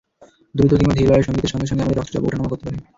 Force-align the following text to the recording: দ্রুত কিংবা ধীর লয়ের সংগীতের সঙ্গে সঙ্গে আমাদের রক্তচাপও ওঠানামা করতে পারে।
দ্রুত 0.57 0.71
কিংবা 0.79 0.93
ধীর 0.97 1.09
লয়ের 1.09 1.25
সংগীতের 1.27 1.51
সঙ্গে 1.53 1.69
সঙ্গে 1.69 1.83
আমাদের 1.85 1.97
রক্তচাপও 1.99 2.27
ওঠানামা 2.27 2.49
করতে 2.51 2.63
পারে। 2.65 2.77